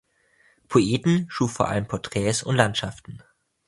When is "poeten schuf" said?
0.67-1.51